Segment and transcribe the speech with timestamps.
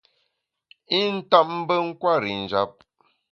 [0.97, 2.71] I ntap mbe nkwer i njap.